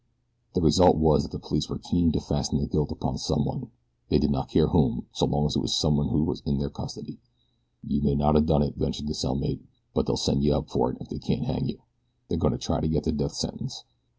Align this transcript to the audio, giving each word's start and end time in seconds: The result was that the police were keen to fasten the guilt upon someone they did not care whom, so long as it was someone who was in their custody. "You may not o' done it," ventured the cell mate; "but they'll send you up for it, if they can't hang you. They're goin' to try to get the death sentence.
The 0.55 0.61
result 0.63 0.97
was 0.97 1.21
that 1.21 1.31
the 1.31 1.37
police 1.37 1.69
were 1.69 1.77
keen 1.77 2.11
to 2.13 2.19
fasten 2.19 2.59
the 2.59 2.65
guilt 2.65 2.91
upon 2.91 3.19
someone 3.19 3.69
they 4.09 4.17
did 4.17 4.31
not 4.31 4.49
care 4.49 4.69
whom, 4.69 5.05
so 5.11 5.27
long 5.27 5.45
as 5.45 5.55
it 5.55 5.61
was 5.61 5.75
someone 5.75 6.07
who 6.09 6.23
was 6.23 6.41
in 6.41 6.57
their 6.57 6.71
custody. 6.71 7.19
"You 7.83 8.01
may 8.01 8.15
not 8.15 8.35
o' 8.35 8.39
done 8.41 8.63
it," 8.63 8.73
ventured 8.77 9.05
the 9.05 9.13
cell 9.13 9.35
mate; 9.35 9.61
"but 9.93 10.07
they'll 10.07 10.17
send 10.17 10.43
you 10.43 10.55
up 10.55 10.71
for 10.71 10.89
it, 10.89 10.97
if 10.99 11.09
they 11.09 11.19
can't 11.19 11.43
hang 11.45 11.67
you. 11.69 11.81
They're 12.29 12.39
goin' 12.39 12.51
to 12.53 12.57
try 12.57 12.81
to 12.81 12.87
get 12.89 13.03
the 13.03 13.11
death 13.11 13.33
sentence. 13.33 13.83